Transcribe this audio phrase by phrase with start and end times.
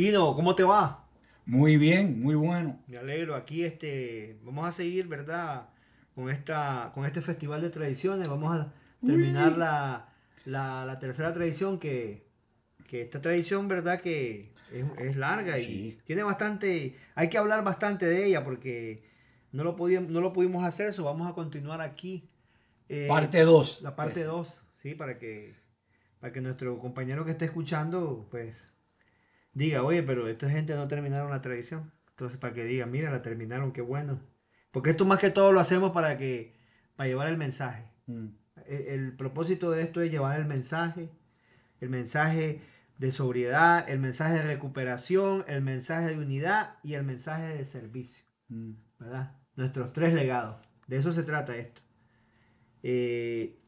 [0.00, 1.04] Ino, ¿cómo te va?
[1.44, 2.80] Muy bien, muy bueno.
[2.86, 3.34] Me alegro.
[3.34, 5.68] Aquí este, vamos a seguir, ¿verdad?
[6.14, 8.26] Con, esta, con este festival de tradiciones.
[8.26, 8.72] Vamos a
[9.04, 10.08] terminar la,
[10.46, 12.24] la, tercera tradición que,
[12.88, 14.00] que, esta tradición, ¿verdad?
[14.00, 19.04] Que es, larga y tiene bastante, hay que hablar bastante de ella porque
[19.52, 21.04] no lo, pudimos, no lo pudimos hacer eso.
[21.04, 22.26] Vamos a continuar aquí.
[22.88, 23.82] Eh, parte 2.
[23.82, 25.56] La parte 2, sí, para que,
[26.20, 28.66] para que nuestro compañero que esté escuchando, pues,
[29.52, 31.92] diga, oye, pero esta gente no terminaron la tradición.
[32.10, 34.20] Entonces, para que diga, mira, la terminaron, qué bueno.
[34.70, 36.54] Porque esto más que todo lo hacemos para que,
[36.96, 37.84] para llevar el mensaje.
[38.06, 38.28] Mm.
[38.66, 41.08] El, propósito de esto es llevar el mensaje,
[41.80, 42.60] el mensaje
[42.98, 48.24] de sobriedad, el mensaje de recuperación, el mensaje de unidad y el mensaje de servicio.
[48.48, 48.72] Mm.
[48.98, 49.36] ¿Verdad?
[49.56, 50.56] Nuestros tres legados.
[50.86, 51.80] De eso se trata esto.
[52.82, 53.58] Eh,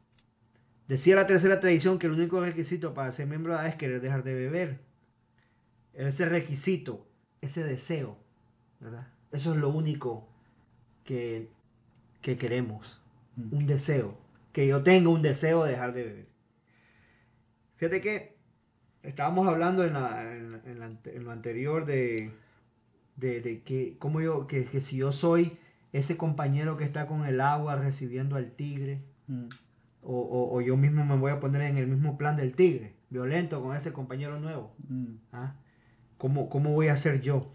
[0.89, 4.25] decía la tercera tradición que el único requisito para ser miembro de es querer dejar
[4.25, 4.92] de beber.
[5.95, 7.07] Ese requisito,
[7.41, 8.17] ese deseo,
[8.81, 9.09] ¿verdad?
[9.31, 10.29] Eso es lo único
[11.05, 11.51] que,
[12.21, 13.01] que queremos.
[13.37, 13.55] Mm.
[13.55, 16.27] Un deseo que yo tenga un deseo de dejar de beber.
[17.77, 18.37] Fíjate que
[19.03, 22.33] estábamos hablando en, lo anterior de,
[23.17, 25.59] de, que, como yo, que, si yo soy
[25.93, 29.49] ese compañero que está con el agua recibiendo al tigre, mm.
[30.03, 33.77] o, yo mismo me voy a poner en el mismo plan del tigre, violento con
[33.77, 34.75] ese compañero nuevo.
[34.89, 35.15] Mm.
[35.33, 35.57] ¿Ah?
[36.23, 37.51] ¿Cómo, voy a ser yo?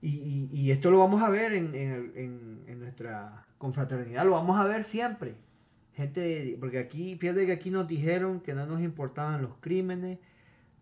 [0.00, 5.34] Y, esto lo vamos a ver en, en, nuestra confraternidad, lo vamos a ver siempre.
[5.94, 10.18] Gente, porque aquí, fíjate que aquí nos dijeron que no nos importaban los crímenes,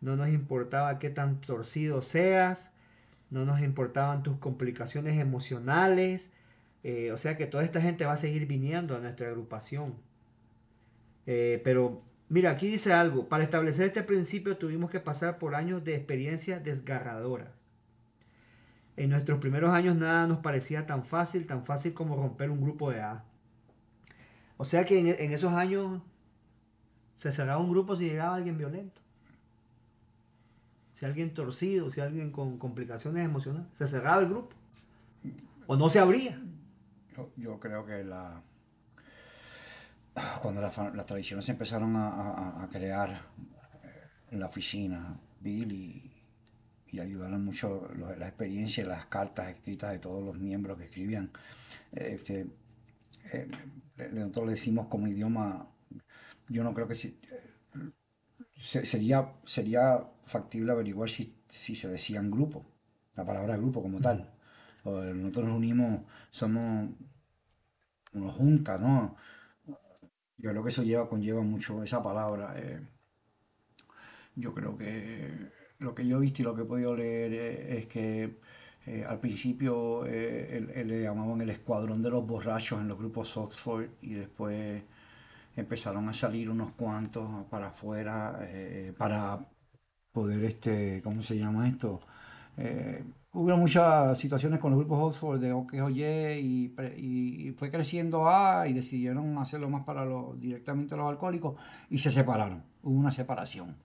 [0.00, 2.70] no nos importaba qué tan torcido seas,
[3.30, 6.30] no nos importaban tus complicaciones emocionales.
[6.84, 9.94] Eh, o sea que toda esta gente va a seguir viniendo a nuestra agrupación.
[11.26, 11.98] Eh, pero
[12.34, 13.28] mira, aquí dice algo.
[13.28, 17.48] Para establecer este principio tuvimos que pasar por años de experiencia desgarradoras.
[18.96, 22.90] En nuestros primeros años nada nos parecía tan fácil, tan fácil como romper un grupo
[22.90, 23.24] de A.
[24.56, 26.02] O sea que en, esos años
[27.18, 29.00] se cerraba un grupo si llegaba alguien violento.
[30.98, 34.56] Si alguien torcido, si alguien con complicaciones emocionales, se cerraba el grupo.
[35.68, 36.42] O no se abría.
[37.36, 38.42] Yo, creo que la
[40.42, 40.74] cuando las,
[41.06, 43.88] tradiciones empezaron a, crear eh,
[44.30, 46.10] en la oficina, Bill y,
[47.00, 51.32] ayudaron mucho la experiencia y las cartas escritas de todos los miembros que escribían.
[51.90, 52.46] Este,
[53.32, 53.50] eh,
[54.12, 55.68] nosotros le decimos como idioma,
[56.48, 57.18] yo no creo que si,
[58.56, 62.64] sería, sería factible averiguar si, si se decía en grupo,
[63.16, 64.30] la palabra grupo como tal.
[64.84, 66.90] nosotros nos unimos, somos
[68.12, 69.16] una junta, ¿no?
[70.38, 72.54] Yo creo que eso lleva, conlleva mucho esa palabra.
[72.56, 72.80] Eh.
[74.36, 75.30] yo creo que
[75.78, 78.38] lo que yo he visto y lo que he podido leer eh, es que
[78.86, 84.14] eh, al principio le llamaban el escuadrón de los borrachos en los grupos Oxford y
[84.14, 84.82] después
[85.56, 88.38] empezaron a salir unos cuantos para afuera
[88.98, 89.46] para
[90.12, 92.00] poder, este, ¿cómo se llama esto?
[93.34, 98.66] Hubo muchas situaciones con los grupos Oxford de OK Oye y, y, fue creciendo A
[98.68, 102.62] y decidieron hacerlo más para los, directamente los alcohólicos y se separaron.
[102.82, 103.76] Hubo una separación,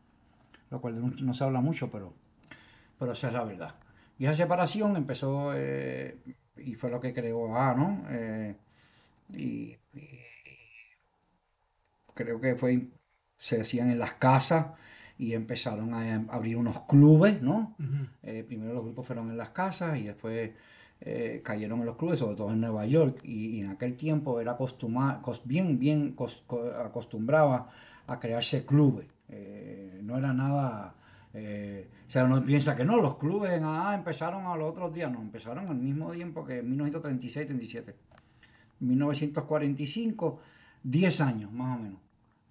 [0.70, 2.14] lo cual no, no se habla mucho, pero,
[2.98, 3.76] pero esa es la verdad.
[4.20, 6.18] Y esa separación empezó eh,
[6.58, 8.04] y fue lo que creó A, ¿no?
[8.10, 8.56] Eh,
[9.34, 9.76] y,
[12.14, 12.88] creo que fue,
[13.38, 14.68] se decían en las casas
[15.20, 17.76] y empezaron a abrir unos clubes, ¿no?
[18.24, 20.52] Eh, primero los grupos fueron en las casas y después
[21.44, 24.58] cayeron en los clubes, sobre todo en Nueva York, y, en aquel tiempo era
[25.46, 26.16] bien, bien
[26.84, 27.70] acostumbraba
[28.08, 29.08] a crearse clubes.
[30.02, 30.96] no era nada
[31.34, 34.94] eh, o sea, uno piensa que no, los clubes en AA empezaron a los otros
[34.94, 37.94] días, no, empezaron al mismo tiempo que en 1936-37.
[38.80, 40.40] 1945,
[40.84, 42.00] 10 años más o menos.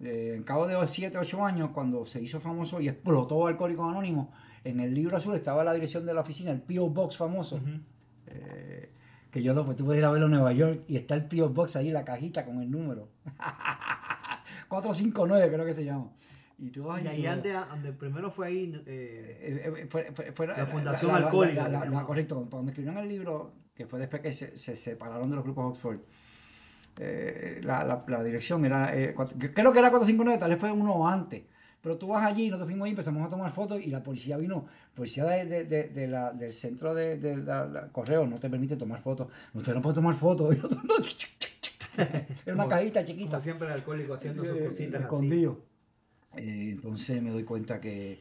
[0.01, 4.29] Eh, en cabo de 7, 8 años, cuando se hizo famoso y explotó Alcohólicos Anónimos,
[4.63, 6.89] en el libro azul estaba la dirección de la oficina, el P.O.
[6.89, 7.59] Box famoso.
[8.27, 8.91] Eh,
[9.31, 11.49] que yo después tuve que ir a verlo en Nueva York y está el P.O.
[11.49, 13.09] Box ahí, la cajita con el número.
[14.69, 16.11] 459 creo que se llama.
[16.57, 20.11] Y tú vas Y ahí tú- antes, donde primero fue ahí, eh, Eh, eh, fue-
[20.13, 24.57] fue- fue La Fundación Alcohólica, correcto, cuando escribieron el libro, que fue después que se,
[24.57, 25.99] se separaron de los grupos Oxford,
[26.99, 30.59] eh, la, la- la dirección era, eh, cuatro- que- creo que era 459, tal vez
[30.59, 31.41] fue uno antes.
[31.81, 34.65] Pero tú vas allí, nosotros fuimos ahí, empezamos a tomar fotos y la policía vino,
[34.93, 38.75] policía de, de- de- de la- del centro de, la, la- correo no te permite
[38.75, 39.27] tomar fotos.
[39.53, 40.53] Usted no puede tomar fotos.
[41.97, 43.41] Era una Como- cajita como chiquita.
[43.41, 45.03] siempre el alcohólico haciendo sus Eh, cositas así.
[45.03, 45.59] escondido.
[46.35, 48.19] Eh, entonces me doy cuenta que,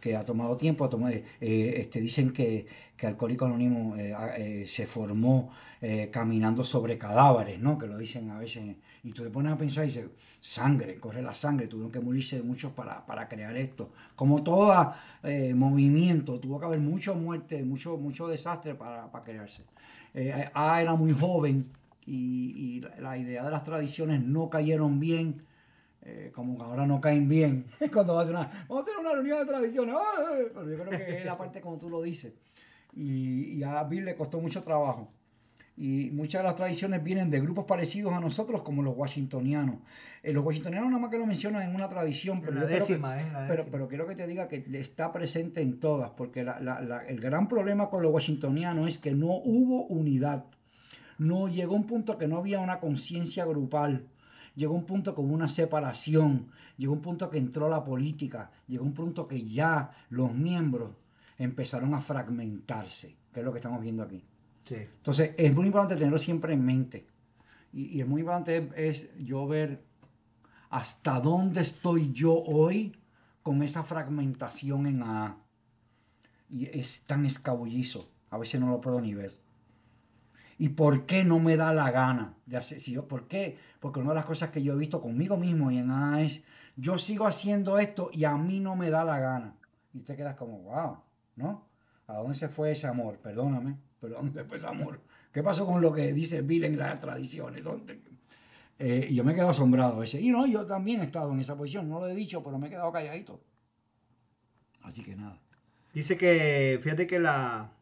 [0.00, 0.88] que ha tomado tiempo.
[1.40, 2.66] Eh, este, dicen que,
[2.96, 5.52] que Alcohólico Anónimo eh, eh, se formó
[6.10, 7.78] caminando sobre cadáveres, ¿no?
[7.78, 8.76] Que lo dicen a veces.
[9.02, 11.68] Y tú te pones a pensar y dices, sangre, corre la sangre.
[11.68, 13.90] Tuvieron que morirse muchos para, para crear esto.
[14.14, 14.92] Como todo
[15.54, 19.62] movimiento, tuvo que haber mucha muerte, mucho, mucho desastre para, para crearse.
[20.52, 21.64] A era muy joven
[22.04, 25.44] y, y la idea de las tradiciones no cayeron bien
[26.02, 28.98] eh, como que ahora no caen bien cuando va a hacer una, vamos a hacer
[29.00, 29.94] una reunión de tradiciones,
[30.54, 32.32] pero yo creo que es la parte como tú lo dices.
[32.94, 35.12] Y, y a Bill le costó mucho trabajo.
[35.76, 39.76] Y muchas de las tradiciones vienen de grupos parecidos a nosotros, como los washingtonianos.
[40.22, 43.18] Eh, los washingtonianos nada más que lo mencionan en una tradición, pero, la que- décima,
[43.18, 43.30] ¿eh?
[43.32, 47.06] La pero, pero quiero que te diga que está presente en todas, porque la- la-
[47.06, 50.44] el gran problema con los washingtonianos es que no hubo unidad.
[51.16, 54.04] No llegó un punto que no había una conciencia grupal.
[54.60, 56.48] Llegó un punto con una separación.
[56.76, 58.50] Llegó un punto que entró la política.
[58.68, 60.90] Llegó un punto que ya los miembros
[61.38, 64.22] empezaron a fragmentarse, que es lo que estamos viendo aquí.
[64.64, 64.74] Sí.
[64.74, 67.06] Entonces, es muy importante tenerlo siempre en mente.
[67.72, 69.82] Y, y es muy importante es, es yo ver
[70.68, 72.94] hasta dónde estoy yo hoy
[73.42, 75.38] con esa fragmentación en A.
[76.50, 78.10] Y es tan escabullizo.
[78.28, 79.32] A veces no lo puedo ni ver.
[80.60, 82.80] ¿Y por qué no me da la gana de hacer?
[82.80, 83.56] Si yo, ¿Por qué?
[83.80, 86.42] Porque una de las cosas que yo he visto conmigo mismo y en A es,
[86.76, 89.56] yo sigo haciendo esto y a mí no me da la gana.
[89.94, 90.98] Y te quedas como, wow,
[91.36, 91.66] ¿no?
[92.08, 93.16] ¿A dónde se fue ese amor?
[93.20, 95.00] Perdóname, pero ¿dónde fue ese amor?
[95.32, 97.64] ¿Qué pasó con lo que dice Bill en las tradiciones?
[97.64, 97.98] ¿Dónde?
[98.78, 100.20] Eh, y yo me quedo asombrado a veces.
[100.20, 102.66] Y no, yo también he estado en esa posición, no lo he dicho, pero me
[102.66, 103.40] he quedado calladito.
[104.82, 105.40] Así que nada.
[105.94, 107.72] Dice que, fíjate que la,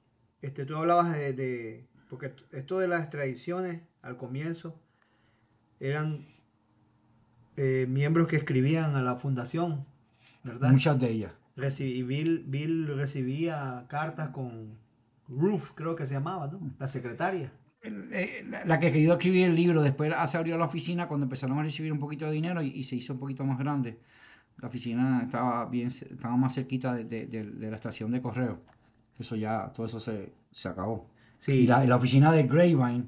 [0.43, 4.81] este, tú hablabas de- porque esto de las tradiciones al comienzo
[5.81, 6.27] eran
[7.57, 9.85] eh, miembros que escribían a la fundación,
[10.45, 10.71] ¿verdad?
[10.71, 11.33] Muchas de ellas.
[11.57, 14.79] Reci- Bill, Bill recibía cartas con
[15.29, 16.61] Ruth, creo que se llamaba, ¿no?
[16.79, 17.53] La secretaria.
[18.65, 21.93] La- que quería escribir el libro, después se abrió la oficina cuando empezaron a recibir
[21.93, 23.99] un poquito de dinero y, y se hizo un poquito más grande.
[24.59, 28.61] La oficina estaba bien, estaba más cerquita de, de- de- de la estación de correo.
[29.19, 31.09] Eso ya, todo eso se, se acabó.
[31.41, 31.67] Sí.
[31.67, 33.05] La, la oficina de Grapevine,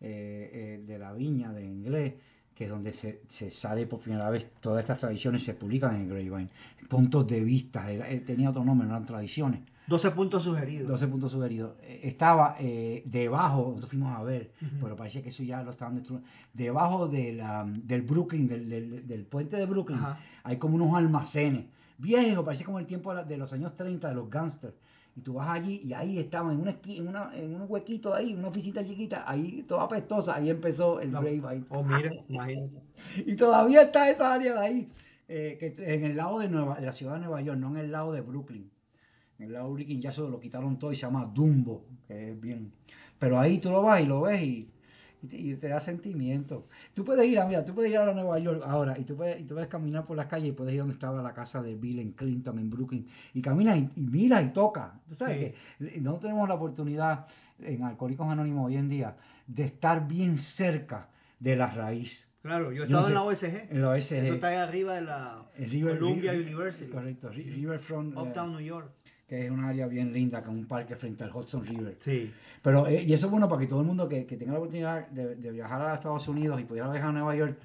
[0.00, 2.14] eh, eh, de la viña de inglés,
[2.54, 6.08] que es donde se, se sale por primera vez, todas estas tradiciones se publican en
[6.08, 6.48] Grapevine.
[6.88, 9.60] Puntos de vista, eh, tenía otro nombre, no eran tradiciones.
[9.88, 10.86] 12 puntos sugeridos.
[10.88, 11.74] 12 puntos sugeridos.
[11.82, 14.70] Eh, Estaba eh, debajo, nosotros fuimos a ver, Ujú.
[14.82, 16.28] pero parece que eso ya lo estaban destruyendo.
[16.52, 20.18] Debajo de la- del Brooklyn, del, del- del puente de Brooklyn, Ajá.
[20.44, 21.64] hay como unos almacenes
[21.98, 24.74] viejos, parece como el tiempo de la- de los años 30 de los gangsters.
[25.14, 28.32] Y tú vas allí y ahí estaban en, una en, una, en un huequito ahí,
[28.34, 31.20] una oficina chiquita, ahí toda apestosa, ahí empezó el No.
[31.20, 31.66] Grapevine.
[31.68, 32.82] Oh, mira, imagínate.
[33.26, 34.88] Y todavía está esa área de ahí,
[35.28, 37.76] eh, que en el lado de, Nueva, de la ciudad de Nueva York, no en
[37.76, 38.70] el lado de Brooklyn.
[39.38, 42.30] En el lado de Brooklyn ya eso lo quitaron todo y se llama Dumbo, que
[42.30, 42.72] es bien.
[43.18, 44.70] Pero ahí tú lo vas y lo ves y,
[45.22, 46.66] y te, y te da sentimiento.
[46.94, 49.40] Tú puedes ir a, mira, tú puedes ir a Nueva York ahora y tú puedes,
[49.40, 51.74] y tú puedes caminar por las calles y puedes ir donde estaba la casa de
[51.76, 54.90] Bill en Clinton, en Brooklyn, y caminas y, y miras y tocas.
[55.08, 55.86] Tú sabes Sí.
[55.92, 57.26] que no tenemos la oportunidad
[57.60, 62.28] en Alcohólicos Anónimos hoy en día de estar bien cerca de la raíz.
[62.42, 63.70] Claro, yo he Yo no estado en la OSG.
[63.70, 64.12] En la OSG.
[64.24, 66.90] Eso está ahí arriba de la River- Columbia River- University.
[66.90, 68.90] Correcto, Ri- Riverfront, eh, Uptown, New York.
[69.32, 71.96] Que es un área bien linda, con un parque frente al Hudson River.
[71.98, 72.30] Sí.
[72.60, 74.58] Pero, eh, y eso es bueno para que todo el mundo que, que tenga la
[74.58, 77.56] oportunidad de, de viajar a Estados Unidos y pudiera viajar a Nueva York,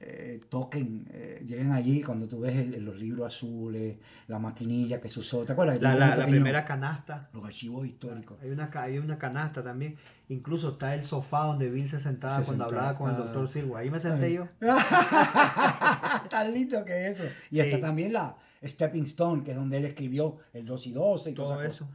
[0.00, 3.96] eh, toquen, eh, lleguen allí cuando tú ves el- los libros azules,
[4.28, 5.46] la maquinilla que se usó.
[5.46, 5.80] ¿Te acuerdas?
[5.80, 7.30] La, la- la primera canasta.
[7.32, 8.36] Los archivos históricos.
[8.42, 9.96] Hay una, hay una canasta también.
[10.28, 12.88] Incluso está el sofá donde Bill se sentaba Se cuando sentaba.
[12.90, 13.78] hablaba con el doctor Silva.
[13.78, 14.46] Ahí me senté yo.
[16.30, 17.30] Tan lindo que es eso.
[17.50, 17.60] Y Sí.
[17.62, 21.34] hasta también la Stepping Stone, que es donde él escribió el 2 y 12 y
[21.34, 21.88] Todo eso.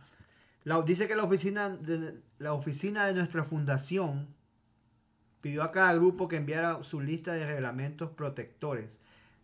[0.64, 4.28] La- dice que la oficina, de, la oficina de nuestra fundación
[5.42, 8.90] pidió a cada grupo que enviara su lista de reglamentos protectores.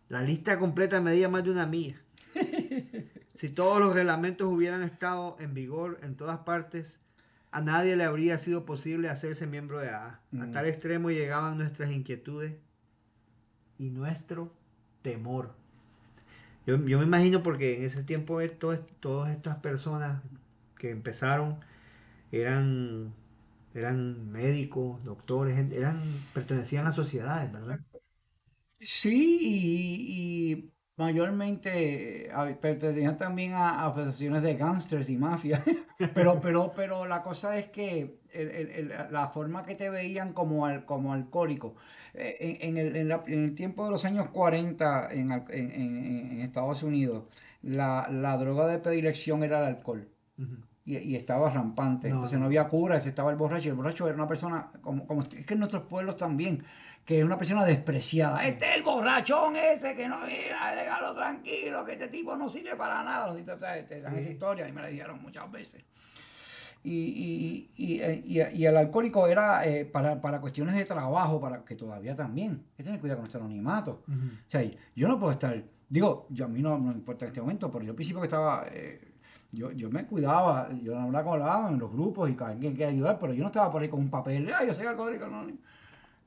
[0.08, 2.00] La lista completa medía más de una milla.
[3.34, 6.98] Si todos los reglamentos hubieran estado en vigor en todas partes,
[7.50, 10.06] a nadie le habría sido posible hacerse miembro de AA.
[10.06, 10.52] A Mm.
[10.52, 12.54] tal extremo llegaban nuestras inquietudes
[13.78, 14.54] y nuestro
[15.02, 15.54] temor.
[16.66, 20.22] Yo, me imagino porque en ese tiempo esto, todas estas personas
[20.78, 21.60] que empezaron
[22.32, 23.14] eran,
[23.74, 26.00] eran médicos, doctores, eran,
[26.34, 27.80] pertenecían a sociedades, ¿verdad?
[28.80, 29.38] Sí,
[30.08, 35.62] y mayormente pertenecían también a, a asociaciones de gángsters y mafia.
[36.14, 40.34] Pero, pero, pero la cosa es que el- el- el- la forma que te veían
[40.34, 41.74] como, al- como alcohólico,
[42.12, 46.40] eh, en, en el, en la- en el tiempo de los años 40 en, en-
[46.40, 47.24] Estados Unidos,
[47.62, 50.06] la, la droga de predilección era el alcohol.
[50.84, 52.08] Y, y estaba rampante.
[52.08, 52.44] No, Entonces no.
[52.46, 53.68] había cura, estaba el borracho.
[53.68, 56.62] Y el borracho era una persona, como, como es que en nuestros pueblos también,
[57.06, 58.44] que es una persona despreciada.
[58.44, 62.74] Este es el borrachón ese que no mira, déjalo tranquilo, que este tipo no sirve
[62.76, 63.28] para nada.
[63.32, 64.32] Los o sea, te dan esa Sí.
[64.32, 65.84] historia y me la dijeron muchas veces.
[66.82, 71.40] Y, y, y, eh, y- y el alcohólico era eh, para, para cuestiones de trabajo,
[71.40, 72.62] para que todavía también.
[72.72, 74.02] Hay que tener cuidado con nuestro anonimato.
[74.08, 74.62] O sea,
[74.94, 77.84] yo no puedo estar, digo, yo a mí no me importa en este momento, pero
[77.84, 79.00] yo al principio que estaba, eh,
[79.52, 81.24] yo, yo me cuidaba, yo hablaba
[81.64, 83.88] con en los grupos y que alguien quería ayudar, pero yo no estaba por ahí
[83.88, 85.44] con un papel, ah, yo soy alcohólico, no.
[85.44, 85.58] ni-".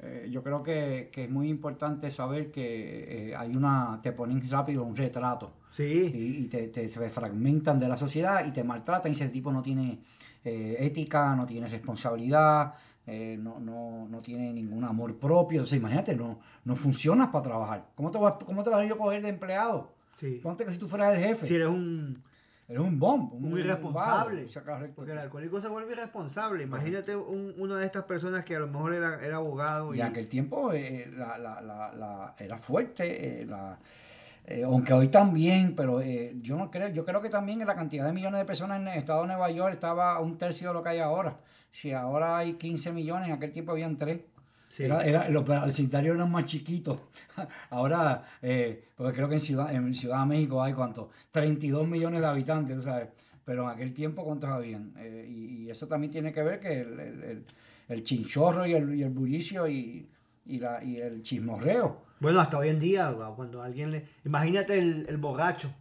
[0.01, 4.41] Eh, yo creo que, que es muy importante saber que eh, hay una, te ponen
[4.49, 6.11] rápido un retrato Sí,
[6.43, 9.61] y te, te- se fragmentan de la sociedad y te maltratan y ese tipo no
[9.61, 9.99] tiene
[10.43, 12.73] eh, ética, no tiene responsabilidad,
[13.05, 15.63] eh, no, no, no tiene ningún amor propio.
[15.63, 17.85] O sea, imagínate, no, no funcionas para trabajar.
[17.95, 19.91] ¿Cómo te, vas, ¿Cómo te vas a yo a coger de empleado?
[20.19, 20.39] sí.
[20.43, 22.21] Ponte que si tú fueras el jefe, Si eres un,
[22.69, 24.35] eres un bomb, un irresponsable.
[24.37, 24.93] vago, o sea, correcto.
[24.95, 26.63] Porque el alcohólico se vuelve irresponsable.
[26.63, 30.01] Imagínate un- una de estas personas que a lo mejor era, era abogado Y y
[30.01, 33.47] en aquel tiempo eh, la, la- la- era fuerte, eh,
[34.45, 38.05] eh, aunque hoy también, pero eh, yo no creo, yo creo que también la cantidad
[38.05, 40.73] de millones de personas en el estado de Nueva York estaba a un tercio de
[40.75, 41.37] lo que hay ahora.
[41.71, 44.21] Si ahora hay 15 millones, en aquel tiempo habían 3.
[44.69, 44.83] Sí.
[44.83, 47.01] Era, era- los universitarios eran más chiquitos.
[47.71, 52.21] Ahora, eh, porque creo que en Ciudad, en Ciudad de México hay cuánto, 32 millones
[52.21, 53.09] de habitantes, tú ¿sabes?
[53.43, 54.93] Pero en aquel tiempo, ¿cuántos habían?
[54.97, 57.45] Eh, y, y eso también tiene que ver que el, el- el-
[57.89, 60.07] el chinchorro y el, y el bullicio y,
[60.45, 62.03] y, la, y el chismorreo.
[62.19, 64.05] Bueno, hasta hoy en día, cuando alguien le...
[64.23, 65.71] Imagínate el, el borracho.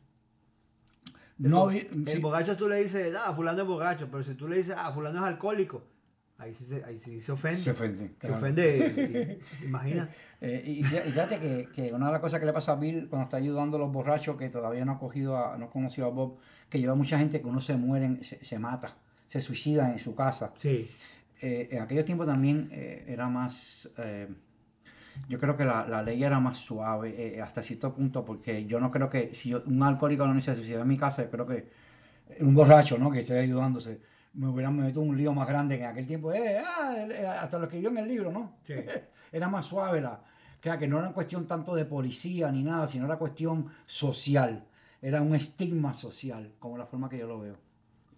[1.38, 2.18] El, No, bo- el sí.
[2.18, 5.18] borracho tú le dices, ah, fulano es borracho, pero si tú le dices, ah, fulano
[5.18, 5.82] es alcohólico,
[6.38, 7.58] ahí sí se, ahí sí se ofende.
[7.58, 7.98] Se ofende.
[8.08, 8.36] Se claro.
[8.36, 10.12] ofende, y- imagínate.
[10.40, 12.76] Eh, y fí- y fíjate que, que una de las cosas que le pasa a
[12.76, 15.68] Bill cuando está ayudando a los borrachos que todavía no ha cogido a, no ha
[15.70, 16.38] conocido a Bob,
[16.70, 20.14] que lleva mucha gente que uno se muere, se, se mata, se suicida en su
[20.14, 20.52] casa.
[20.56, 20.88] Sí,
[21.42, 24.28] Eh, en aquellos tiempos también eh, era más, eh,
[25.28, 28.90] yo creo que la, la ley era más suave hasta cierto punto, porque yo no
[28.92, 31.66] creo que si yo- un alcohólico no se suicida en mi casa, yo creo que
[32.40, 33.10] un borracho, ¿no?
[33.10, 34.00] Que esté ayudándose,
[34.34, 36.32] me hubieran metido un lío más grande que en aquel tiempo.
[36.32, 38.52] Eh, ah, hasta lo escribió en el libro, ¿no?
[38.64, 38.74] Sí.
[39.32, 40.20] era más suave la,
[40.60, 44.64] que, que no era cuestión tanto de policía ni nada, sino era cuestión social.
[45.00, 47.56] Era un estigma social, como la forma que yo lo veo.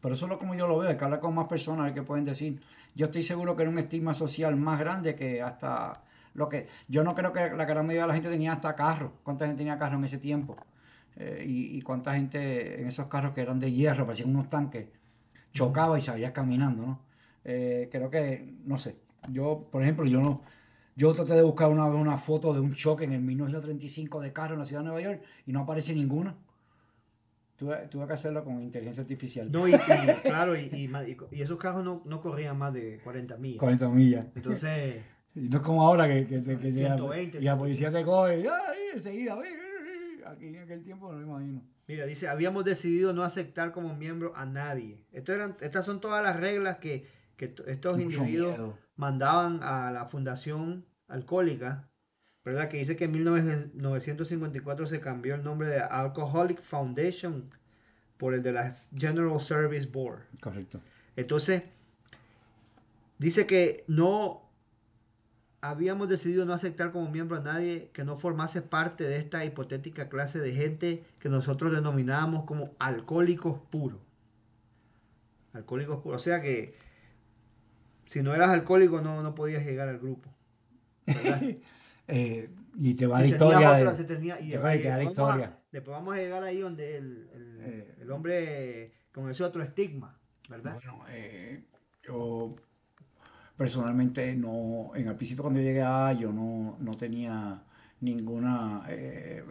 [0.00, 1.84] Pero eso es lo como yo lo veo, hay que hablar con más personas, a
[1.84, 2.60] ver qué pueden decir.
[2.94, 5.92] Yo estoy seguro que era un estigma social más grande que hasta
[6.34, 6.68] lo que...
[6.88, 9.12] Yo no creo que la gran mayoría de la gente tenía hasta carro.
[9.22, 10.56] ¿Cuánta gente tenía carro en ese tiempo?
[11.16, 14.88] Eh, y, y cuánta gente en esos carros que eran de hierro, parecían unos tanques,
[15.52, 17.00] chocaba y salía caminando, ¿no?
[17.44, 18.96] Eh, creo que, no sé,
[19.30, 20.42] yo, por ejemplo, yo no...
[20.96, 24.32] Yo traté de buscar una vez una foto de un choque en el 1935 de
[24.34, 26.34] carro en la ciudad de Nueva York y no aparece ninguna.
[27.56, 29.50] Tuve, tuve que hacerlo con inteligencia artificial.
[29.50, 29.76] no, y, y,
[30.22, 30.90] claro, y,
[31.32, 33.58] esos carros no, no corrían más de 40 millas.
[33.60, 34.26] 40 millas.
[34.34, 35.02] Entonces,
[35.34, 38.40] Y no es como ahora que, que, que- que- 120, y la policía te coge
[38.40, 38.46] y
[38.92, 39.38] enseguida.
[40.26, 41.62] Aquí en aquel tiempo no me imagino.
[41.90, 45.04] Mira, dice, habíamos decidido no aceptar como miembro a nadie.
[45.12, 48.78] Esto eran, estas son todas las reglas que, estos Mucho individuos miedo.
[48.96, 51.88] mandaban a la Fundación Alcohólica,
[52.44, 52.68] ¿verdad?
[52.68, 57.50] Que dice que en 1954 se cambió el nombre de Alcoholic Foundation
[58.18, 60.20] por el de la General Service Board.
[60.40, 60.80] Correcto.
[61.16, 61.64] Entonces,
[63.18, 64.49] dice que no
[65.62, 70.08] habíamos decidido no aceptar como miembro a nadie que no formase parte de esta hipotética
[70.08, 74.00] clase de gente que nosotros denominábamos como alcohólicos puros.
[75.52, 76.20] Alcohólicos puros.
[76.22, 76.74] O sea que
[78.06, 80.32] si no eras alcohólico no, no podías llegar al grupo.
[82.12, 83.72] Eh, y te va Si la historia.
[83.74, 85.56] de- se tenía- y te va- a- historia.
[85.70, 87.94] después vamos a llegar ahí donde el, el- Eh.
[88.00, 90.74] el hombre con ese otro estigma, ¿verdad?
[90.74, 91.62] Bueno, eh,
[92.02, 92.56] yo
[93.60, 97.62] personalmente no, en el principio cuando llegué a yo no, no tenía
[98.00, 99.42] ninguna, eh,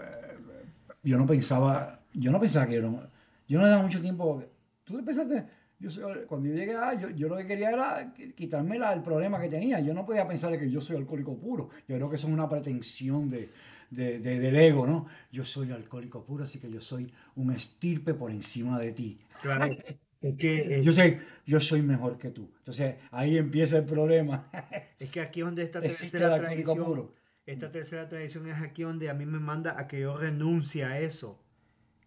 [1.04, 3.04] yo no pensaba, yo no pensaba que yo no,
[3.48, 4.44] yo no daba mucho tiempo,
[4.84, 5.46] tú pensaste,
[5.82, 9.02] Yo soy- cuando yo llegué a, yo, yo lo que quería era quitarme la- el
[9.02, 9.80] problema que tenía.
[9.80, 11.70] Yo no podía pensar que yo soy alcohólico puro.
[11.88, 13.48] Yo creo que eso es una pretensión de,
[13.90, 15.06] de- de- del ego, ¿no?
[15.32, 19.20] Yo soy alcohólico puro, así que yo soy un estirpe por encima de ti.
[19.42, 19.70] Claro.
[20.22, 22.52] Es que, Yo soy, yo soy mejor que tú.
[22.60, 24.50] Entonces ahí empieza el problema.
[25.00, 27.14] es que aquí donde esta tercera tradición, puro.
[27.46, 31.00] esta tercera tradición es aquí donde a mí me manda a que yo renuncie a
[31.00, 31.40] eso.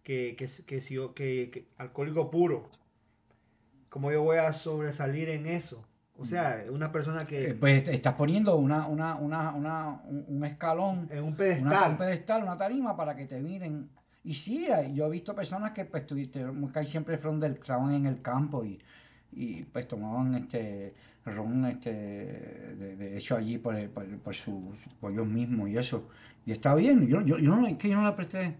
[0.03, 2.69] Que, que, que si yo, que, que alcohólico puro,
[3.89, 5.87] ¿cómo yo voy a sobresalir en eso?
[6.15, 10.45] O sea, una persona Eh, que Pues te estás poniendo una, una, una, una- un,
[10.45, 13.89] escalón, en un una, pedestal, un pedestal, una tarima para que te miren.
[14.23, 18.05] Y sí, hay- yo he visto personas que pues tuvieron hay siempre del, estaban en
[18.05, 18.79] el campo y,
[19.31, 20.93] y pues tomaban este
[21.25, 26.07] ron este de, hecho allí por, por, por su, por ellos mismos y eso.
[26.45, 28.55] Y está bien, yo, yo, yo no, es que yo no le presté,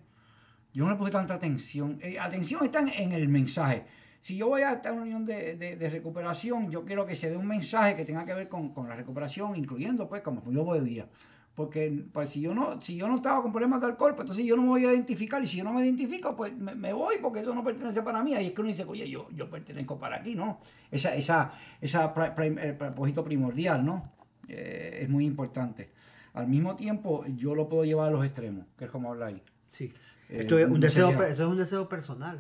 [0.74, 2.00] yo no le puse tanta atención.
[2.02, 3.86] Eh, atención está en, el mensaje.
[4.20, 7.38] Si yo voy a esta unión de, de- de recuperación, yo quiero que se dé
[7.38, 11.08] un mensaje que tenga que ver con, con la recuperación, incluyendo pues como yo bebía.
[11.56, 14.46] Porque pues, si, yo no, si yo no estaba con problemas de alcohol, pues entonces
[14.46, 15.42] yo no me voy a identificar.
[15.44, 18.24] Y si yo no me identifico, pues me, me voy porque eso no pertenece para
[18.24, 18.32] mí.
[18.32, 20.60] Y es que uno dice, oye, yo, yo pertenezco para aquí, ¿no?
[20.90, 24.12] Esa, esa, esa prim- el propósito primordial, ¿no?
[24.48, 25.92] Eh, es muy importante.
[26.34, 29.42] Al mismo tiempo, yo lo puedo llevar a los extremos, que es como habla ahí.
[29.72, 29.94] sí.
[30.30, 32.40] Eh, Esto es un deseo, eso es un deseo personal.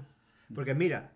[0.55, 1.11] Porque mira,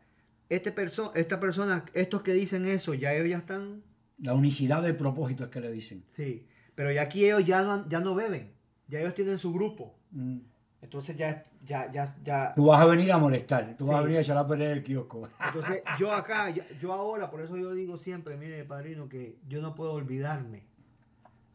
[0.50, 3.82] este perso esta persona, estos que dicen eso, ya ellos ya están,
[4.20, 6.04] La unicidad del propósito es que le dicen.
[6.16, 6.46] sí,
[6.78, 8.54] pero ya aquí ellos ya no, ya no beben,
[8.88, 9.96] ya ellos tienen su grupo.
[10.12, 10.38] Mm.
[10.80, 12.54] Entonces ya, ya, ya, ya.
[12.54, 14.84] Tú vas a venir a molestar, tú vas a venir a echar a perder el
[14.84, 15.28] kiosco.
[15.48, 19.74] Entonces yo acá, yo, ahora, por eso yo digo siempre, mire, padrino, que yo no
[19.74, 20.68] puedo olvidarme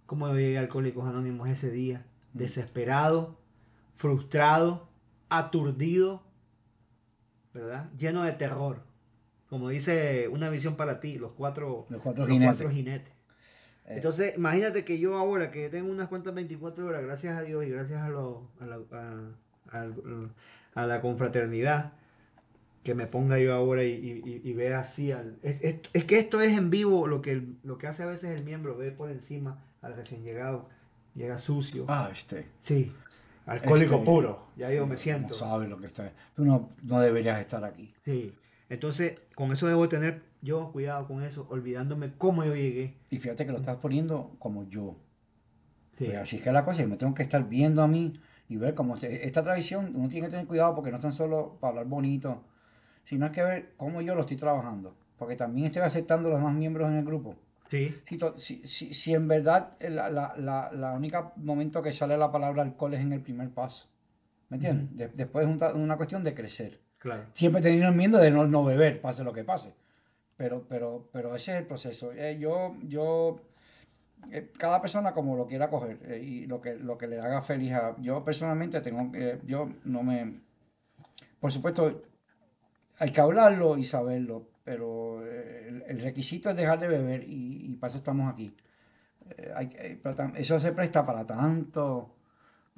[0.07, 3.39] cómo yo llegué a Alcohólicos Anónimos ese día, desesperado,
[3.95, 4.89] frustrado,
[5.29, 6.25] aturdido,
[7.55, 7.93] ¿verdad?
[7.97, 8.83] Lleno de terror.
[9.49, 12.57] Como dice una visión para ti, los cuatro, Los cuatro los jinetes.
[12.57, 13.22] cuatro jinetes.
[13.93, 13.97] Eh.
[13.97, 17.71] Entonces, imagínate que yo ahora, que tengo unas cuantas 24 horas, gracias a Dios y
[17.71, 18.79] gracias a, lo- a la,
[19.71, 21.93] a- la confraternidad,
[22.83, 25.13] que me ponga yo ahora y, y- vea así.
[25.13, 28.07] al- es, es- es que esto es en vivo lo que, lo que hace a
[28.07, 30.69] veces el miembro, ve por encima al recién llegado,
[31.15, 31.85] llega sucio.
[31.89, 32.47] Ah, este.
[32.61, 32.93] Sí,
[33.47, 35.29] alcohólico Este, puro, ya yo me siento.
[35.29, 36.13] No sabes lo que está.
[36.35, 37.95] Tú no, no deberías estar aquí.
[38.05, 38.35] Sí,
[38.69, 42.97] entonces con eso debo tener yo cuidado con eso, olvidándome cómo yo llegué.
[43.11, 44.97] Y fíjate que lo estás poniendo como yo.
[45.97, 48.13] Sí, Pues así es que la cosa, yo me tengo que estar viendo a mí
[48.49, 51.13] y ver cómo se- esta tradición, uno tiene que tener cuidado porque no es tan
[51.13, 52.43] solo para hablar bonito,
[53.05, 54.97] sino hay que ver cómo yo lo estoy trabajando.
[55.17, 57.37] Porque también estoy aceptando los demás miembros en el grupo.
[57.71, 61.93] sí, Si, to- si, si- si en verdad la, la, la, la única momento que
[61.93, 63.89] sale la palabra alcohol es en el primer paso.
[64.49, 64.97] ¿Me entiendes?
[64.97, 66.81] De- después es un una cuestión de crecer.
[66.99, 67.25] claro.
[67.33, 69.75] Siempre teniendo miedo de no, no beber, pase lo que pase.
[70.43, 72.13] Pero, pero, pero ese es el proceso.
[72.13, 73.37] Eh, yo, yo,
[74.33, 77.43] eh, cada persona como lo quiera coger eh, y lo que, lo que le haga
[77.43, 77.95] feliz a...
[78.01, 80.41] Yo personalmente tengo que, yo no me...
[81.39, 82.03] Por supuesto,
[82.99, 87.71] hay que hablarlo y saberlo, pero eh, el, el requisito es dejar de beber y,
[87.71, 88.53] y para eso estamos aquí.
[89.39, 92.17] Eh, hay pero eso se presta para tanto,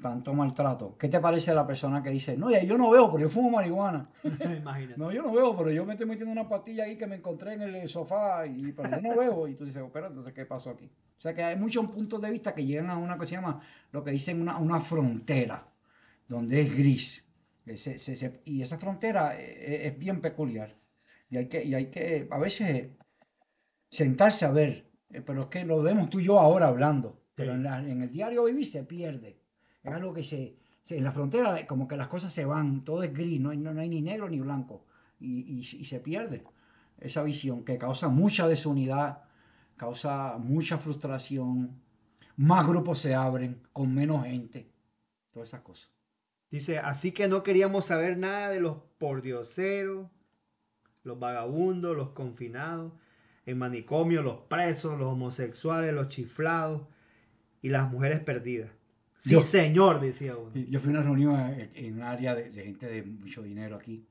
[0.00, 0.96] tanto maltrato.
[0.98, 4.10] ¿Qué te parece la persona que dice, no, yo no veo, pero yo fumo marihuana?
[4.24, 4.98] Imagínate.
[4.98, 7.54] No, yo no veo, pero yo me estoy metiendo una pastilla ahí que me encontré
[7.54, 9.48] en el sofá, y, pero yo no veo.
[9.48, 10.86] Y tú dices, pero entonces, ¿qué pasó aquí?
[11.16, 13.34] O sea que hay muchos puntos de vista que llegan a una cosa que se
[13.36, 13.60] llama,
[13.92, 15.66] lo que dicen una, una frontera,
[16.28, 17.24] donde es gris.
[17.64, 20.76] Ese- se- se- y esa frontera eh, es, bien peculiar.
[21.30, 22.90] Y hay que, y hay que a veces
[23.90, 27.52] sentarse a ver, eh, pero es que lo vemos tú y yo ahora hablando, pero
[27.52, 27.56] Sí.
[27.58, 29.40] en, la- en el diario vivir se pierde.
[29.84, 30.56] Es algo que se,
[30.88, 33.78] en la frontera como que las cosas se van, todo es gris, no hay, no,
[33.78, 34.84] hay ni negro ni blanco,
[35.20, 36.42] y, y- y se pierde
[36.98, 39.22] esa visión que causa mucha desunidad,
[39.76, 41.80] causa mucha frustración,
[42.36, 44.70] más grupos se abren con menos gente,
[45.30, 45.90] todas esas cosas.
[46.50, 50.08] Dice, así que no queríamos saber nada de los pordioseros,
[51.02, 52.92] los vagabundos, los confinados,
[53.44, 56.82] en manicomio, los presos, los homosexuales, los chiflados
[57.60, 58.70] y las mujeres perdidas.
[59.24, 60.52] Sí, Yo- señor, decía uno.
[60.54, 63.76] Yo fui a una reunión en, en un área de, de gente de mucho dinero
[63.76, 64.06] aquí.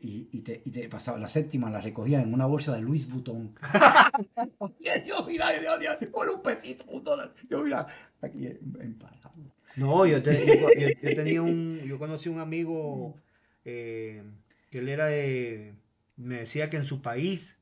[0.00, 3.08] Y, y te, y te pasaba la séptima, la recogía en una bolsa de Louis
[3.10, 3.54] Vuitton.
[5.04, 7.32] Dios, mira, Dios, Dios, por un pesito, un dólar.
[7.48, 7.86] Yo, mira,
[8.20, 8.46] aquí
[8.80, 9.32] emparado.
[9.76, 13.14] No, yo, te- yo- yo- yo tenía un, yo conocí un amigo
[13.64, 14.22] eh,
[14.70, 15.74] que él era de,
[16.16, 17.58] me decía que en su país,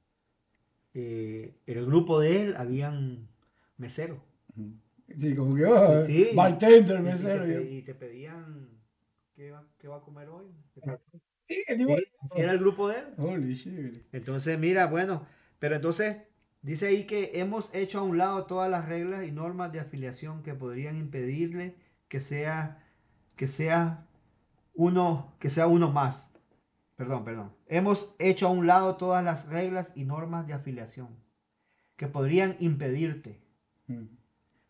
[0.94, 3.28] eh, el grupo de él habían
[3.76, 4.18] meseros.
[5.18, 6.28] Sí, como que, ah, Sí.
[6.34, 7.60] bartender, Y- y te mesero.
[7.60, 8.68] Y te pedían,
[9.34, 10.46] ¿qué va, qué va a comer hoy?
[11.48, 11.64] Sí,
[12.36, 13.04] era el grupo de él.
[13.18, 14.04] Holy shit.
[14.12, 15.26] Entonces, mira, bueno,
[15.58, 16.16] pero entonces
[16.62, 20.42] dice ahí que hemos hecho a un lado todas las reglas y normas de afiliación
[20.42, 21.76] que podrían impedirle
[22.08, 22.82] que sea
[23.36, 24.06] que sea
[24.74, 26.30] uno que sea uno más.
[26.96, 27.52] Perdón, perdón.
[27.68, 31.08] Hemos hecho a un lado todas las reglas y normas de afiliación
[31.96, 33.40] que podrían impedirte.
[33.88, 34.04] Mm.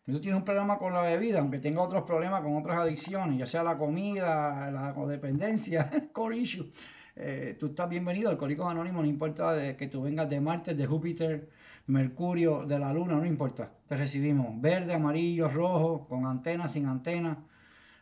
[0.09, 3.45] Tú tienes un problema con la bebida, aunque tenga otros problemas con otras adicciones, ya
[3.45, 6.71] sea la comida, la codependencia, core issue.
[7.13, 10.85] Eh, tú estás bienvenido, Alcohólicos Anónimos, no importa de que tú vengas de Marte, de
[10.85, 11.49] Júpiter,
[11.87, 13.69] Mercurio, de la Luna, no importa.
[13.85, 17.43] Te recibimos verde, amarillo, rojo, con antena, sin antena.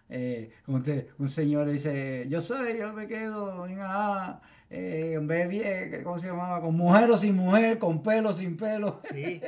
[0.07, 0.83] Eh, un,
[1.17, 6.19] un señor dice, yo soy, yo me quedo en A, eh, en B, bien, ¿cómo
[6.19, 6.61] se llamaba?
[6.61, 9.01] Con mujer o sin mujer, con pelo, sin pelo.
[9.11, 9.41] Sí.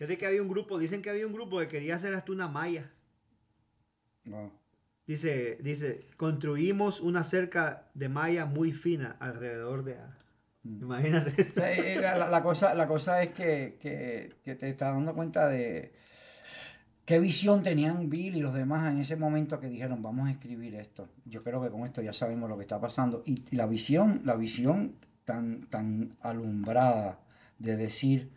[0.00, 2.48] Fíjate que había un grupo, dicen que había un grupo que quería hacer hasta una
[2.48, 2.90] malla.
[4.24, 4.50] No.
[5.06, 9.96] Dice, dice, construimos una cerca de malla muy fina alrededor de...
[10.62, 10.82] Mm.
[10.84, 11.42] Imagínate.
[11.42, 14.94] O sea, eh, La, la- la cosa, la cosa es que, que- que te estás
[14.94, 15.92] dando cuenta de
[17.04, 20.76] qué visión tenían Bill y los demás en ese momento que dijeron, vamos a escribir
[20.76, 21.10] esto.
[21.26, 23.22] Yo creo que con esto ya sabemos lo que está pasando.
[23.26, 24.94] Y, y la visión, la visión
[25.26, 27.20] tan, tan alumbrada
[27.58, 28.30] de decir,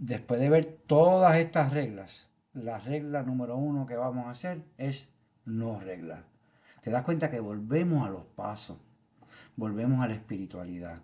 [0.00, 5.08] después de ver todas estas reglas, la regla número uno que vamos a hacer es
[5.44, 6.24] no regla.
[6.82, 8.78] Te das cuenta que volvemos a los pasos,
[9.56, 11.00] volvemos a la espiritualidad.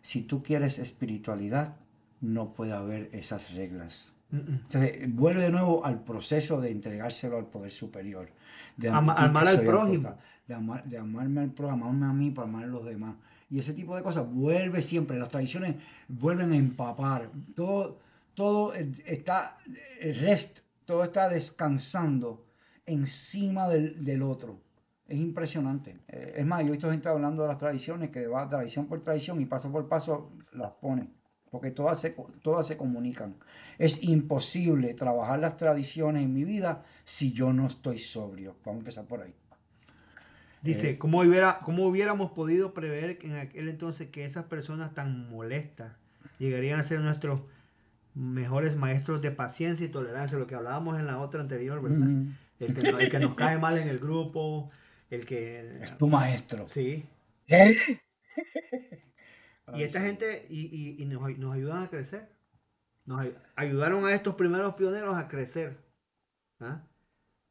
[0.00, 1.76] Si tú quieres espiritualidad,
[2.20, 4.12] no puede haber esas reglas.
[4.32, 8.28] Entonces, vuelve de nuevo al proceso de entregárselo al poder superior.
[8.76, 10.14] De Ama- amar al prójimo.
[10.48, 13.14] De, amar- de amarme al prójimo, amarme a mí para amar a los demás.
[13.50, 15.18] Y ese tipo de cosas vuelve siempre.
[15.18, 15.76] Las tradiciones
[16.08, 17.28] vuelven a empapar.
[17.54, 17.98] Todo,
[18.34, 19.58] todo está,
[20.00, 22.46] el rest, todo está descansando
[22.86, 24.60] encima del, del otro.
[25.08, 26.00] Es impresionante.
[26.08, 29.00] Eh, es más, yo he visto gente hablando de las tradiciones que va tradición por
[29.00, 31.12] tradición y paso por paso las ponen.
[31.50, 33.36] Porque todas se, todas se comunican.
[33.76, 38.56] Es imposible trabajar las tradiciones en mi vida si yo no estoy sobrio.
[38.64, 39.34] Vamos a empezar por ahí.
[40.62, 44.94] Dice, Eh, ¿cómo, hubiera, ¿cómo hubiéramos podido prever que en aquel entonces que esas personas
[44.94, 45.92] tan molestas
[46.38, 47.42] llegarían a ser nuestros
[48.14, 50.38] mejores maestros de paciencia y tolerancia?
[50.38, 52.08] Lo que hablábamos en la otra anterior, ¿verdad?
[52.08, 52.26] Ujú.
[52.60, 54.70] el, que, el que nos cae mal en el grupo,
[55.10, 55.82] el que...
[55.82, 56.68] Es tu maestro.
[56.68, 57.04] Sí.
[57.46, 57.76] ¿Qué?
[59.74, 62.28] Y esta gente y, y- y nos, nos ayudan a crecer.
[63.06, 65.78] Nos ay- ayudaron a estos primeros pioneros a crecer.
[66.60, 66.82] ¿Ah?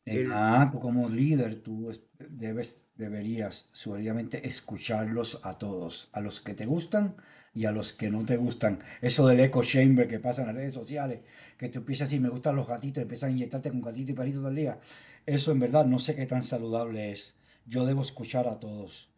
[0.05, 6.41] el- Ah, tú como líder, tú es- debes, deberías solidamente escucharlos a todos, a los
[6.41, 7.15] que te gustan
[7.53, 8.79] y a los que no te gustan.
[9.01, 11.19] Eso del echo chamber que pasa en las redes sociales,
[11.57, 14.15] que tú empiezas a decir, me gustan los gatitos, empiezas a inyectarte con gatito y
[14.15, 14.79] perrito todo el día.
[15.25, 17.35] Eso en verdad no sé qué tan saludable es.
[17.65, 19.09] Yo debo escuchar a todos.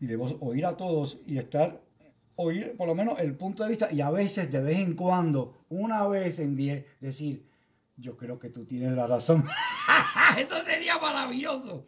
[0.00, 1.80] Y debo oír a todos y estar,
[2.36, 5.64] oír por lo menos el punto de vista y a veces, de vez en cuando,
[5.68, 7.46] una vez en diez, decir,
[7.96, 9.44] yo creo que tú tienes la razón.
[10.38, 11.86] Esto sería maravilloso.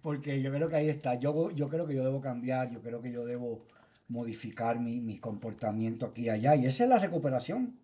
[0.00, 1.14] Porque yo creo que ahí está.
[1.14, 3.66] Yo, yo creo que yo debo cambiar, yo creo que yo debo
[4.08, 6.54] modificar mi, mi comportamiento aquí y allá.
[6.56, 7.78] Y esa es la recuperación.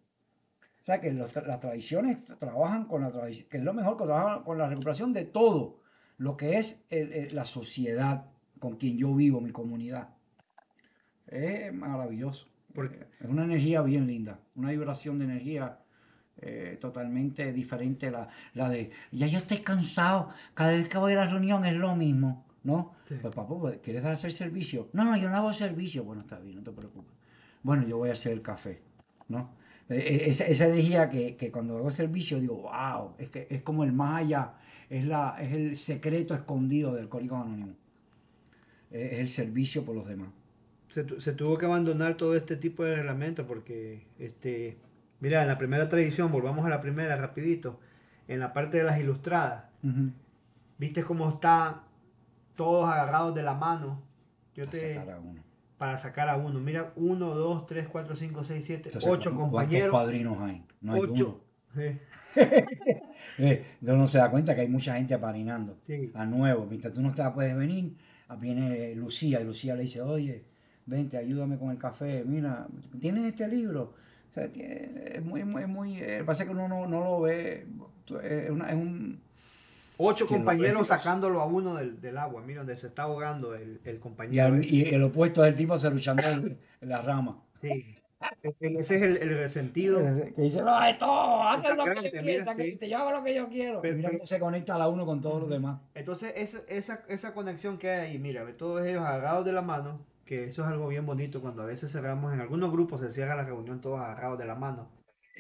[0.82, 4.04] O sea, que los las tradiciones trabajan con la tradición, que es lo mejor, que
[4.04, 5.78] trabajan con la recuperación de todo
[6.18, 8.26] lo que es el- el- la sociedad
[8.58, 10.08] con quien yo vivo, mi comunidad.
[11.26, 12.46] Es maravilloso.
[12.74, 15.78] Porque- Es una energía bien linda, una vibración de energía
[16.42, 18.10] eh, totalmente diferente.
[18.10, 21.74] La, la de, ya yo estoy cansado, cada vez que voy a la reunión es
[21.74, 22.94] lo mismo, ¿no?
[23.08, 23.16] Sí.
[23.20, 24.88] Pues papá, pues, ¿quieres hacer servicio?
[24.92, 26.04] No, yo no hago servicio.
[26.04, 27.14] Bueno, está bien, no te preocupes.
[27.62, 28.80] Bueno, yo voy a hacer el café,
[29.28, 29.50] ¿no?
[29.88, 33.62] E- e- Esa, esa energía que, que cuando hago servicio digo, wow, es, que, es
[33.62, 34.52] como el maya,
[34.88, 37.74] es, la, es el secreto escondido del Código Anónimo.
[38.90, 40.28] Es, el servicio por los demás.
[40.90, 44.78] se, se tuvo que abandonar todo este tipo de reglamentos porque, este,
[45.20, 47.78] mira, en la primera tradición, volvamos a la primera rapidito,
[48.28, 50.10] en la parte de las ilustradas, Ujú.
[50.78, 51.82] viste cómo están
[52.60, 54.02] todos agarrados de la mano.
[54.54, 55.42] Yo Para te, sacar a uno.
[55.78, 56.60] para sacar a uno.
[56.60, 59.92] Mira, uno, dos, tres, cuatro, cinco, seis, siete, Entonces, ocho ¿cuántos compañeros.
[59.92, 60.64] padrinos hay?
[60.80, 61.40] No hay Ocho.
[61.76, 62.00] Eh,
[63.38, 63.48] uno.
[63.48, 66.10] Eh, uno se da cuenta que hay mucha gente apadrinando sí.
[66.14, 66.66] a nuevo.
[66.66, 67.96] Mientras tú no te puedes venir,
[68.38, 70.44] viene Lucía y Lucía le dice, oye,
[70.86, 72.24] vente, ayúdame con el café.
[72.24, 72.66] Mira,
[73.00, 73.94] ¿tienes este libro?
[74.28, 75.98] O sea, es muy, muy, muy...
[75.98, 77.66] eh, pasa que uno no, no lo ve.
[78.22, 79.20] eh, Es, una- es un...
[80.02, 82.42] Ocho compañeros sacándolo a uno del, del agua.
[82.42, 84.56] Mira donde se está ahogando el, el Y, compañero.
[84.56, 84.74] ese.
[84.74, 87.42] y el opuesto es el tipo se luchando en, en la rama.
[87.60, 87.96] Sí.
[88.60, 90.00] Ese es el, el resentido.
[90.34, 92.78] Que dice, no, esto, haz lo que yo mira, sí.
[92.88, 93.80] yo hago lo que yo quiero.
[93.80, 95.80] Pero- Mira cómo se conecta la uno con todos los demás.
[95.94, 100.04] Entonces, esa, esa, esa conexión que hay ahí, mira, todos ellos agarrados de la mano,
[100.26, 103.34] que eso es algo bien bonito cuando a veces cerramos, en algunos grupos se cierra
[103.36, 104.90] la reunión todos agarrados de la mano.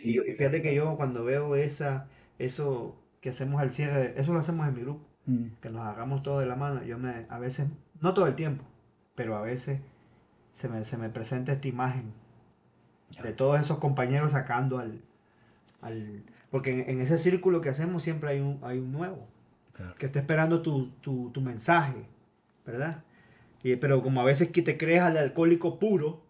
[0.02, 4.38] Y, y fíjate que yo cuando veo esa, eso que hacemos al cierre, eso lo
[4.40, 5.48] hacemos en mi grupo, Mm.
[5.60, 7.68] que nos agarramos todos de la mano, yo me, a veces,
[8.00, 8.64] no todo el tiempo,
[9.14, 9.80] pero a veces
[10.52, 12.12] se me, se me presenta esta imagen
[13.22, 15.02] de todos esos compañeros sacando al,
[15.82, 19.28] al porque en, en ese círculo que hacemos siempre hay un, hay un nuevo
[19.74, 19.94] Claro.
[19.96, 22.06] que está esperando tu, tu, tu mensaje,
[22.66, 23.04] ¿verdad?
[23.62, 26.22] Y, pero como a veces que te crees al alcohólico puro,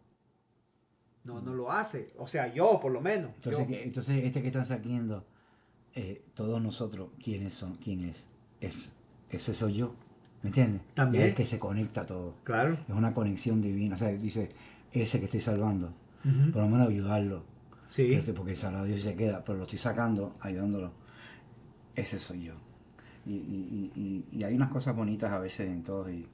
[1.25, 2.13] no, no lo hace.
[2.19, 3.31] O sea, yo por lo menos.
[3.37, 5.25] Entonces, entonces este que están saliendo,
[5.95, 7.75] eh, todos nosotros, ¿quiénes son?
[7.77, 8.27] ¿Quién es?
[8.61, 8.91] es?
[9.31, 9.95] Ese soy yo.
[10.43, 10.83] ¿Me entiendes?
[10.95, 11.25] También.
[11.25, 12.35] Es que se conecta todo.
[12.45, 12.79] Claro.
[12.89, 13.97] Es una conexión divina.
[13.97, 14.51] O sea, dice,
[14.93, 15.93] ese que estoy salvando,
[16.53, 17.45] por lo menos ayudarlo.
[17.91, 18.15] Sí.
[18.15, 20.93] Este, Porque el Dios se queda, pero lo estoy sacando, ayudándolo.
[21.95, 22.55] Ese soy yo.
[23.27, 26.11] Y, y- y- y- y hay unas cosas bonitas a veces en todo.
[26.11, 26.27] Y,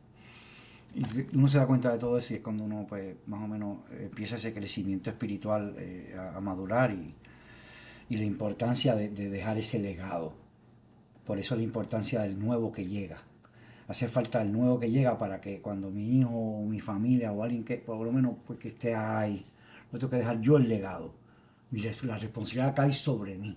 [1.35, 3.79] uno se da cuenta de todo eso y es cuando uno, pues, más o menos
[3.91, 7.13] eh, empieza ese crecimiento espiritual eh, a, a madurar y,
[8.09, 10.33] y la importancia de, de dejar ese legado.
[11.25, 13.19] Por eso la importancia del nuevo que llega.
[13.89, 17.43] Hace falta el nuevo que llega para que cuando mi hijo o mi familia o
[17.43, 19.45] alguien que por lo menos pues, que esté ahí,
[19.93, 21.15] no tengo que dejar yo el legado.
[21.73, 23.57] Res- la responsabilidad cae sobre mí.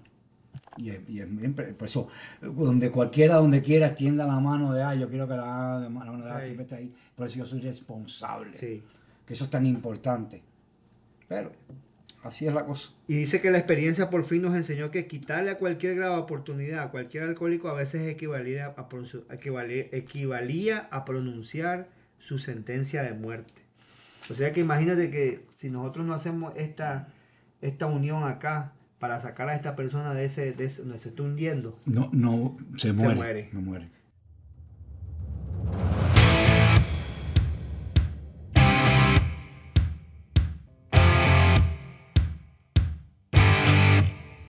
[0.77, 1.27] Y, es- y es
[1.75, 2.07] por eso,
[2.41, 6.17] donde cualquiera, donde quiera, extienda la mano de, ah, yo quiero que la, la mano
[6.25, 6.45] de Sí.
[6.45, 6.93] siempre esté ahí.
[7.15, 8.57] Por eso yo soy responsable.
[8.59, 8.83] Sí.
[9.25, 10.41] Que eso es tan importante.
[11.27, 11.51] Pero
[12.23, 12.91] así es la cosa.
[13.07, 16.21] Y dice que la experiencia por fin nos enseñó que quitarle a cualquier grado de
[16.21, 21.87] oportunidad a cualquier alcohólico a veces equivalía a, pronunci- equivalía, equivalía a pronunciar
[22.19, 23.61] su sentencia de muerte.
[24.29, 27.07] O sea que imagínate que si nosotros no hacemos esta,
[27.61, 31.23] esta unión acá para sacar a esta persona de ese, de ese donde se está
[31.23, 33.15] hundiendo, No, no, se muere.
[33.15, 33.49] muere.
[33.53, 33.87] No muere.